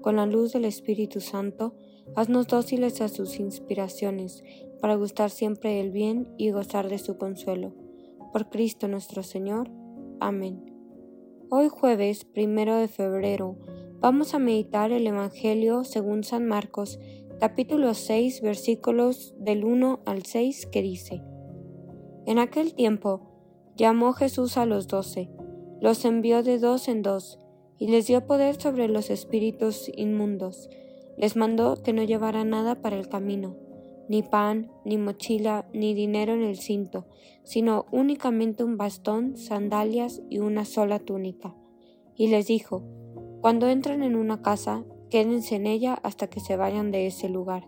con 0.00 0.16
la 0.16 0.26
luz 0.26 0.52
del 0.52 0.64
Espíritu 0.64 1.20
Santo, 1.20 1.74
haznos 2.16 2.46
dóciles 2.46 3.00
a 3.00 3.08
sus 3.08 3.38
inspiraciones, 3.38 4.42
para 4.80 4.94
gustar 4.94 5.30
siempre 5.30 5.80
el 5.80 5.90
bien 5.90 6.28
y 6.38 6.50
gozar 6.50 6.88
de 6.88 6.98
su 6.98 7.18
consuelo. 7.18 7.74
Por 8.32 8.48
Cristo 8.48 8.88
nuestro 8.88 9.22
Señor. 9.22 9.70
Amén. 10.20 10.64
Hoy 11.50 11.68
jueves, 11.68 12.24
primero 12.24 12.76
de 12.76 12.88
febrero, 12.88 13.58
vamos 14.00 14.34
a 14.34 14.38
meditar 14.38 14.92
el 14.92 15.06
Evangelio 15.06 15.84
según 15.84 16.24
San 16.24 16.46
Marcos, 16.46 16.98
capítulo 17.40 17.94
6, 17.94 18.40
versículos 18.40 19.34
del 19.38 19.64
1 19.64 20.00
al 20.06 20.24
6, 20.24 20.66
que 20.66 20.82
dice, 20.82 21.22
En 22.26 22.38
aquel 22.38 22.74
tiempo, 22.74 23.30
llamó 23.76 24.12
Jesús 24.12 24.56
a 24.56 24.66
los 24.66 24.86
doce, 24.88 25.30
los 25.80 26.04
envió 26.04 26.42
de 26.42 26.58
dos 26.58 26.86
en 26.86 27.02
dos, 27.02 27.38
y 27.80 27.88
les 27.88 28.06
dio 28.06 28.26
poder 28.26 28.60
sobre 28.60 28.86
los 28.88 29.08
espíritus 29.10 29.90
inmundos. 29.96 30.68
Les 31.16 31.34
mandó 31.34 31.82
que 31.82 31.94
no 31.94 32.04
llevaran 32.04 32.50
nada 32.50 32.80
para 32.82 32.96
el 32.96 33.08
camino, 33.08 33.56
ni 34.06 34.22
pan, 34.22 34.70
ni 34.84 34.98
mochila, 34.98 35.66
ni 35.72 35.94
dinero 35.94 36.34
en 36.34 36.42
el 36.42 36.58
cinto, 36.58 37.06
sino 37.42 37.86
únicamente 37.90 38.62
un 38.64 38.76
bastón, 38.76 39.38
sandalias 39.38 40.20
y 40.28 40.40
una 40.40 40.66
sola 40.66 40.98
túnica. 40.98 41.56
Y 42.14 42.28
les 42.28 42.46
dijo, 42.46 42.82
Cuando 43.40 43.66
entren 43.66 44.02
en 44.02 44.14
una 44.14 44.42
casa, 44.42 44.84
quédense 45.08 45.56
en 45.56 45.66
ella 45.66 45.94
hasta 46.02 46.28
que 46.28 46.40
se 46.40 46.56
vayan 46.56 46.90
de 46.90 47.06
ese 47.06 47.30
lugar. 47.30 47.66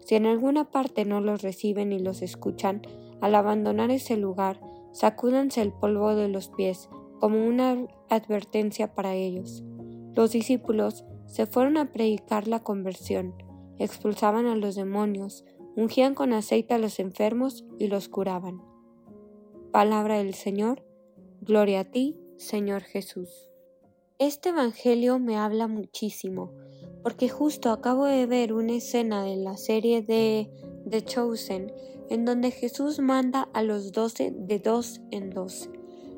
Si 0.00 0.16
en 0.16 0.26
alguna 0.26 0.70
parte 0.70 1.06
no 1.06 1.20
los 1.22 1.40
reciben 1.40 1.92
y 1.92 1.98
los 1.98 2.20
escuchan, 2.20 2.82
al 3.22 3.34
abandonar 3.34 3.90
ese 3.90 4.18
lugar, 4.18 4.60
sacúdanse 4.92 5.62
el 5.62 5.72
polvo 5.72 6.14
de 6.14 6.28
los 6.28 6.48
pies, 6.50 6.90
como 7.20 7.46
una 7.46 7.86
advertencia 8.08 8.94
para 8.94 9.14
ellos. 9.14 9.64
Los 10.14 10.32
discípulos 10.32 11.04
se 11.26 11.46
fueron 11.46 11.76
a 11.76 11.92
predicar 11.92 12.48
la 12.48 12.60
conversión, 12.60 13.34
expulsaban 13.78 14.46
a 14.46 14.56
los 14.56 14.74
demonios, 14.74 15.44
ungían 15.76 16.14
con 16.14 16.32
aceite 16.32 16.74
a 16.74 16.78
los 16.78 16.98
enfermos 16.98 17.64
y 17.78 17.88
los 17.88 18.08
curaban. 18.08 18.62
Palabra 19.72 20.18
del 20.18 20.34
Señor, 20.34 20.84
gloria 21.40 21.80
a 21.80 21.84
ti, 21.84 22.18
Señor 22.36 22.82
Jesús. 22.82 23.50
Este 24.18 24.48
Evangelio 24.48 25.18
me 25.18 25.36
habla 25.36 25.66
muchísimo, 25.66 26.52
porque 27.02 27.28
justo 27.28 27.70
acabo 27.70 28.06
de 28.06 28.24
ver 28.26 28.54
una 28.54 28.72
escena 28.72 29.22
de 29.22 29.36
la 29.36 29.56
serie 29.58 30.00
de 30.00 30.50
The 30.88 31.02
Chosen, 31.02 31.72
en 32.08 32.24
donde 32.24 32.50
Jesús 32.50 33.00
manda 33.00 33.48
a 33.52 33.62
los 33.62 33.92
doce 33.92 34.32
de 34.34 34.58
dos 34.58 35.02
en 35.10 35.30
dos 35.30 35.68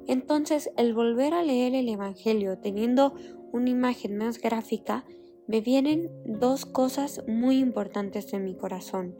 entonces, 0.08 0.70
el 0.78 0.94
volver 0.94 1.34
a 1.34 1.42
leer 1.42 1.74
el 1.74 1.86
Evangelio 1.86 2.58
teniendo 2.58 3.14
una 3.52 3.68
imagen 3.68 4.16
más 4.16 4.40
gráfica, 4.40 5.04
me 5.46 5.60
vienen 5.60 6.10
dos 6.24 6.64
cosas 6.64 7.22
muy 7.28 7.58
importantes 7.58 8.32
en 8.32 8.44
mi 8.44 8.56
corazón. 8.56 9.14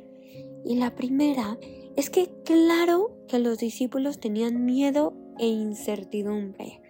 Y 0.64 0.76
la 0.76 0.94
primera 0.94 1.58
es 1.94 2.08
que 2.08 2.30
claro 2.42 3.10
que 3.28 3.38
los 3.38 3.58
discípulos 3.58 4.18
tenían 4.18 4.64
miedo 4.64 5.12
e 5.38 5.46
incertidumbre. 5.46 6.80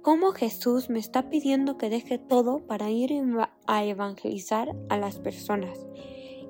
¿Cómo 0.00 0.32
Jesús 0.32 0.88
me 0.88 0.98
está 0.98 1.28
pidiendo 1.28 1.76
que 1.76 1.90
deje 1.90 2.18
todo 2.18 2.66
para 2.66 2.90
ir 2.90 3.12
a 3.66 3.84
evangelizar 3.84 4.74
a 4.88 4.96
las 4.96 5.18
personas? 5.18 5.86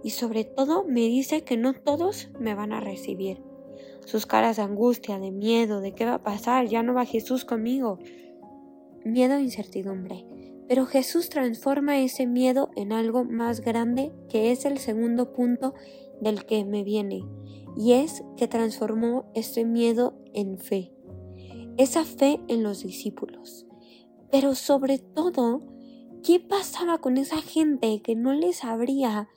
Y 0.04 0.10
sobre 0.10 0.44
todo 0.44 0.84
me 0.84 1.00
dice 1.00 1.42
que 1.42 1.56
no 1.56 1.74
todos 1.74 2.30
me 2.38 2.54
van 2.54 2.72
a 2.72 2.80
recibir 2.80 3.42
sus 4.04 4.26
caras 4.26 4.56
de 4.56 4.62
angustia, 4.62 5.18
de 5.18 5.30
miedo, 5.30 5.80
de 5.80 5.92
qué 5.92 6.04
va 6.04 6.14
a 6.14 6.22
pasar, 6.22 6.66
ya 6.66 6.82
no 6.82 6.94
va 6.94 7.04
Jesús 7.04 7.44
conmigo. 7.44 7.98
Miedo 9.04 9.34
e 9.34 9.42
incertidumbre. 9.42 10.26
Pero 10.68 10.86
Jesús 10.86 11.28
transforma 11.28 12.00
ese 12.00 12.26
miedo 12.26 12.70
en 12.74 12.92
algo 12.92 13.24
más 13.24 13.60
grande 13.60 14.12
que 14.28 14.50
es 14.50 14.64
el 14.64 14.78
segundo 14.78 15.32
punto 15.32 15.74
del 16.20 16.46
que 16.46 16.64
me 16.64 16.84
viene. 16.84 17.24
Y 17.76 17.92
es 17.92 18.24
que 18.36 18.48
transformó 18.48 19.30
ese 19.34 19.64
miedo 19.64 20.14
en 20.32 20.58
fe. 20.58 20.92
Esa 21.76 22.04
fe 22.04 22.40
en 22.48 22.62
los 22.62 22.82
discípulos. 22.82 23.66
Pero 24.30 24.54
sobre 24.54 24.98
todo, 24.98 25.62
¿qué 26.22 26.40
pasaba 26.40 26.98
con 26.98 27.18
esa 27.18 27.42
gente 27.42 28.00
que 28.02 28.14
no 28.14 28.32
les 28.32 28.64
abría 28.64 29.28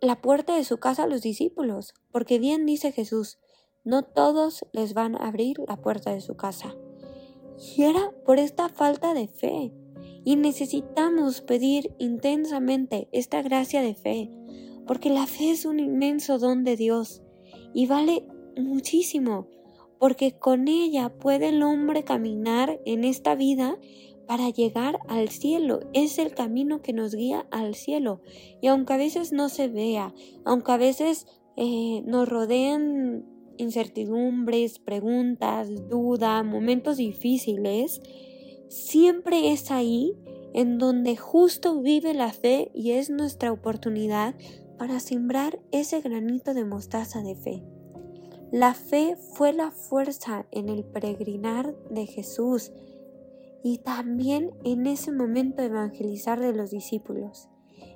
la 0.00 0.20
puerta 0.20 0.56
de 0.56 0.64
su 0.64 0.78
casa 0.78 1.04
a 1.04 1.06
los 1.06 1.22
discípulos? 1.22 1.94
Porque 2.10 2.38
bien 2.38 2.66
dice 2.66 2.92
Jesús, 2.92 3.38
no 3.84 4.02
todos 4.02 4.66
les 4.72 4.94
van 4.94 5.14
a 5.16 5.28
abrir 5.28 5.58
la 5.66 5.80
puerta 5.80 6.12
de 6.12 6.20
su 6.20 6.36
casa. 6.36 6.74
Y 7.76 7.82
era 7.82 8.12
por 8.24 8.38
esta 8.38 8.68
falta 8.68 9.14
de 9.14 9.28
fe. 9.28 9.72
Y 10.24 10.36
necesitamos 10.36 11.40
pedir 11.40 11.94
intensamente 11.98 13.08
esta 13.12 13.42
gracia 13.42 13.80
de 13.80 13.94
fe, 13.94 14.30
porque 14.86 15.10
la 15.10 15.26
fe 15.26 15.50
es 15.50 15.64
un 15.64 15.80
inmenso 15.80 16.38
don 16.38 16.64
de 16.64 16.76
Dios 16.76 17.22
y 17.72 17.86
vale 17.86 18.26
muchísimo, 18.56 19.48
porque 19.98 20.38
con 20.38 20.68
ella 20.68 21.10
puede 21.18 21.48
el 21.48 21.62
hombre 21.62 22.04
caminar 22.04 22.80
en 22.84 23.04
esta 23.04 23.34
vida 23.34 23.78
para 24.30 24.48
llegar 24.48 25.00
al 25.08 25.28
cielo. 25.28 25.80
Es 25.92 26.20
el 26.20 26.36
camino 26.36 26.82
que 26.82 26.92
nos 26.92 27.16
guía 27.16 27.48
al 27.50 27.74
cielo. 27.74 28.20
Y 28.62 28.68
aunque 28.68 28.92
a 28.92 28.96
veces 28.96 29.32
no 29.32 29.48
se 29.48 29.66
vea, 29.66 30.14
aunque 30.44 30.70
a 30.70 30.76
veces 30.76 31.26
eh, 31.56 32.02
nos 32.06 32.28
rodeen 32.28 33.26
incertidumbres, 33.56 34.78
preguntas, 34.78 35.68
dudas, 35.88 36.44
momentos 36.44 36.98
difíciles, 36.98 38.00
siempre 38.68 39.50
es 39.50 39.72
ahí 39.72 40.12
en 40.54 40.78
donde 40.78 41.16
justo 41.16 41.82
vive 41.82 42.14
la 42.14 42.32
fe 42.32 42.70
y 42.72 42.92
es 42.92 43.10
nuestra 43.10 43.50
oportunidad 43.50 44.36
para 44.78 45.00
sembrar 45.00 45.58
ese 45.72 46.02
granito 46.02 46.54
de 46.54 46.64
mostaza 46.64 47.20
de 47.20 47.34
fe. 47.34 47.64
La 48.52 48.74
fe 48.74 49.16
fue 49.16 49.52
la 49.52 49.72
fuerza 49.72 50.46
en 50.52 50.68
el 50.68 50.84
peregrinar 50.84 51.74
de 51.90 52.06
Jesús 52.06 52.70
y 53.62 53.78
también 53.78 54.50
en 54.64 54.86
ese 54.86 55.12
momento 55.12 55.62
evangelizar 55.62 56.40
de 56.40 56.52
los 56.52 56.70
discípulos. 56.70 57.48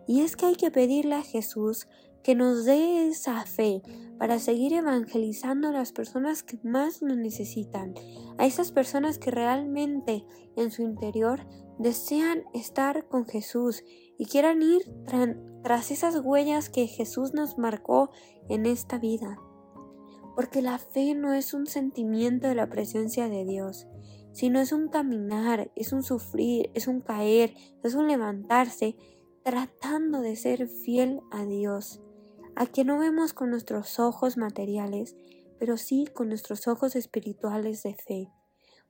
Y 0.07 0.21
es 0.21 0.37
que 0.37 0.47
hay 0.47 0.57
que 0.57 0.71
pedirle 0.71 1.15
a 1.15 1.23
Jesús 1.23 1.89
que 2.23 2.35
nos 2.35 2.65
dé 2.65 3.07
esa 3.07 3.45
fe 3.45 3.83
para 4.19 4.39
seguir 4.39 4.73
evangelizando 4.73 5.69
a 5.69 5.73
las 5.73 5.93
personas 5.93 6.43
que 6.43 6.59
más 6.63 7.03
lo 7.03 7.15
necesitan, 7.15 7.95
a 8.39 8.47
esas 8.47 8.73
personas 8.73 9.19
que 9.19 9.31
realmente 9.31 10.25
en 10.57 10.71
su 10.71 10.83
interior 10.83 11.47
desean 11.79 12.45
estar 12.55 13.09
con 13.09 13.27
Jesús 13.27 13.85
y 14.19 14.25
quieran 14.27 14.63
ir 14.63 14.83
tras 15.63 15.91
esas 15.91 16.21
huellas 16.25 16.71
que 16.71 16.87
Jesús 16.87 17.35
nos 17.35 17.59
marcó 17.59 18.11
en 18.49 18.65
esta 18.67 18.99
vida. 18.99 19.39
Porque 20.35 20.63
la 20.63 20.79
fe 20.79 21.15
no 21.15 21.35
es 21.35 21.53
un 21.53 21.67
sentimiento 21.67 22.49
de 22.49 22.55
la 22.55 22.69
presencia 22.69 23.29
de 23.29 23.45
Dios, 23.45 23.87
sino 24.35 24.61
es 24.61 24.73
un 24.73 24.89
caminar, 24.89 25.71
es 25.75 25.95
un 25.95 26.03
sufrir, 26.03 26.71
es 26.75 26.87
un 26.87 27.01
caer, 27.01 27.55
es 27.83 27.95
un 27.95 28.09
levantarse, 28.09 28.97
tratando 29.43 30.21
de 30.21 30.37
ser 30.37 30.69
fiel 30.69 31.21
a 31.31 31.47
Dios 31.47 32.03
a 32.57 32.67
que 32.67 32.85
no 32.85 32.99
vemos 32.99 33.33
con 33.33 33.51
nuestros 33.51 33.99
ojos 33.99 34.37
materiales, 34.37 35.17
pero 35.59 35.77
sí 35.77 36.07
con 36.13 36.29
nuestros 36.29 36.69
ojos 36.69 36.97
espirituales 36.97 37.83
de 37.83 37.95
fe. 37.95 38.31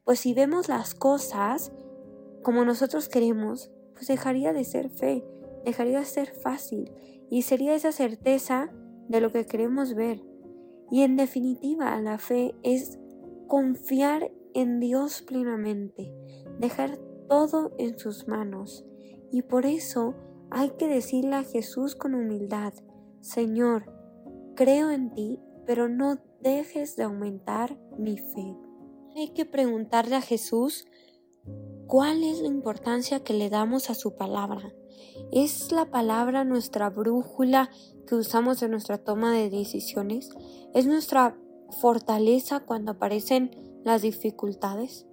Pues 0.04 0.20
si 0.20 0.34
vemos 0.34 0.68
las 0.68 0.94
cosas 0.94 1.72
como 2.42 2.64
nosotros 2.64 3.08
queremos, 3.08 3.70
pues 3.94 4.06
dejaría 4.06 4.52
de 4.52 4.64
ser 4.64 4.90
fe, 4.90 5.24
dejaría 5.64 6.00
de 6.00 6.04
ser 6.04 6.30
fácil 6.32 6.92
y 7.30 7.42
sería 7.42 7.74
esa 7.74 7.92
certeza 7.92 8.70
de 9.08 9.20
lo 9.20 9.32
que 9.32 9.46
queremos 9.46 9.94
ver. 9.94 10.22
Y 10.90 11.02
en 11.02 11.16
definitiva, 11.16 11.98
la 12.00 12.18
fe 12.18 12.54
es 12.62 12.98
confiar 13.48 14.30
en 14.54 14.80
Dios 14.80 15.22
plenamente, 15.22 16.12
dejar 16.58 16.98
todo 17.28 17.72
en 17.78 17.98
sus 17.98 18.28
manos. 18.28 18.84
Y 19.30 19.42
por 19.42 19.66
eso 19.66 20.14
hay 20.50 20.70
que 20.70 20.88
decirle 20.88 21.36
a 21.36 21.44
Jesús 21.44 21.94
con 21.94 22.14
humildad, 22.14 22.72
Señor, 23.20 23.92
creo 24.54 24.90
en 24.90 25.12
ti, 25.12 25.40
pero 25.66 25.88
no 25.88 26.18
dejes 26.40 26.96
de 26.96 27.04
aumentar 27.04 27.78
mi 27.98 28.18
fe. 28.18 28.56
Hay 29.16 29.30
que 29.30 29.44
preguntarle 29.44 30.16
a 30.16 30.20
Jesús 30.20 30.86
cuál 31.86 32.22
es 32.22 32.40
la 32.40 32.48
importancia 32.48 33.20
que 33.24 33.34
le 33.34 33.50
damos 33.50 33.90
a 33.90 33.94
su 33.94 34.16
palabra, 34.16 34.72
¿Es 35.32 35.72
la 35.72 35.86
palabra 35.86 36.44
nuestra 36.44 36.90
brújula 36.90 37.70
que 38.06 38.14
usamos 38.14 38.62
en 38.62 38.70
nuestra 38.70 38.98
toma 38.98 39.32
de 39.32 39.50
decisiones? 39.50 40.30
¿Es 40.74 40.86
nuestra 40.86 41.36
fortaleza 41.80 42.60
cuando 42.60 42.92
aparecen 42.92 43.50
las 43.84 44.02
dificultades? 44.02 45.06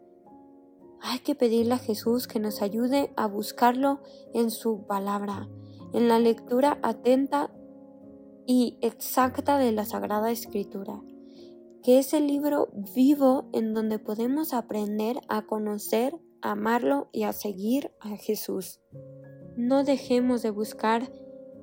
Hay 1.01 1.19
que 1.19 1.35
pedirle 1.35 1.73
a 1.73 1.79
Jesús 1.79 2.27
que 2.27 2.39
nos 2.39 2.61
ayude 2.61 3.11
a 3.15 3.27
buscarlo 3.27 4.01
en 4.33 4.51
su 4.51 4.85
palabra, 4.85 5.49
en 5.93 6.07
la 6.07 6.19
lectura 6.19 6.79
atenta 6.83 7.51
y 8.45 8.77
exacta 8.81 9.57
de 9.57 9.71
la 9.71 9.85
Sagrada 9.85 10.31
Escritura, 10.31 11.01
que 11.83 11.99
es 11.99 12.13
el 12.13 12.27
libro 12.27 12.69
vivo 12.95 13.49
en 13.53 13.73
donde 13.73 13.99
podemos 13.99 14.53
aprender 14.53 15.17
a 15.27 15.45
conocer, 15.45 16.15
amarlo 16.41 17.09
y 17.11 17.23
a 17.23 17.33
seguir 17.33 17.91
a 17.99 18.09
Jesús. 18.17 18.79
No 19.57 19.83
dejemos 19.83 20.41
de 20.43 20.51
buscar 20.51 21.11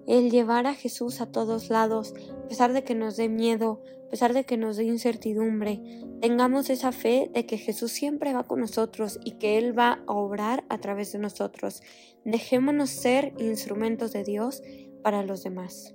el 0.08 0.30
llevar 0.30 0.66
a 0.66 0.74
Jesús 0.74 1.20
a 1.20 1.30
todos 1.30 1.68
lados, 1.68 2.14
a 2.44 2.48
pesar 2.48 2.72
de 2.72 2.82
que 2.82 2.94
nos 2.94 3.16
dé 3.16 3.28
miedo, 3.28 3.82
a 4.06 4.08
pesar 4.08 4.32
de 4.32 4.44
que 4.44 4.56
nos 4.56 4.78
dé 4.78 4.84
incertidumbre. 4.84 5.82
Tengamos 6.22 6.70
esa 6.70 6.92
fe 6.92 7.30
de 7.34 7.44
que 7.44 7.58
Jesús 7.58 7.92
siempre 7.92 8.32
va 8.32 8.46
con 8.46 8.60
nosotros 8.60 9.20
y 9.22 9.32
que 9.32 9.58
Él 9.58 9.78
va 9.78 10.02
a 10.06 10.12
obrar 10.14 10.64
a 10.70 10.78
través 10.78 11.12
de 11.12 11.18
nosotros. 11.18 11.82
Dejémonos 12.24 12.88
ser 12.88 13.34
instrumentos 13.38 14.12
de 14.12 14.24
Dios 14.24 14.62
para 15.02 15.22
los 15.22 15.44
demás. 15.44 15.94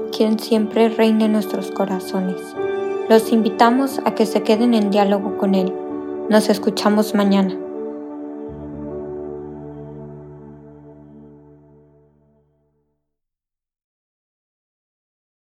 quien 0.11 0.39
siempre 0.39 0.89
reine 0.89 1.25
en 1.25 1.31
nuestros 1.31 1.71
corazones. 1.71 2.37
Los 3.09 3.31
invitamos 3.31 3.99
a 4.05 4.13
que 4.13 4.25
se 4.25 4.43
queden 4.43 4.73
en 4.73 4.91
diálogo 4.91 5.37
con 5.37 5.55
Él. 5.55 5.73
Nos 6.29 6.49
escuchamos 6.49 7.15
mañana. 7.15 7.60